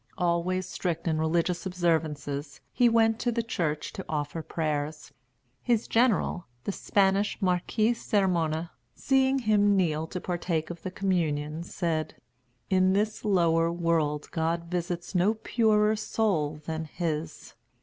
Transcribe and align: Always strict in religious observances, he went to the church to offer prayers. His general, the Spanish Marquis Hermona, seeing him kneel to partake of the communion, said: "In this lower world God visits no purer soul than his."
Always 0.17 0.65
strict 0.65 1.07
in 1.07 1.19
religious 1.19 1.63
observances, 1.67 2.59
he 2.73 2.89
went 2.89 3.19
to 3.19 3.31
the 3.31 3.43
church 3.43 3.93
to 3.93 4.05
offer 4.09 4.41
prayers. 4.41 5.13
His 5.61 5.87
general, 5.87 6.47
the 6.63 6.71
Spanish 6.71 7.39
Marquis 7.39 7.93
Hermona, 7.93 8.71
seeing 8.95 9.37
him 9.37 9.77
kneel 9.77 10.07
to 10.07 10.19
partake 10.19 10.71
of 10.71 10.81
the 10.81 10.89
communion, 10.89 11.61
said: 11.61 12.15
"In 12.67 12.93
this 12.93 13.23
lower 13.23 13.71
world 13.71 14.27
God 14.31 14.63
visits 14.71 15.13
no 15.13 15.35
purer 15.35 15.95
soul 15.95 16.59
than 16.65 16.85
his." 16.85 17.53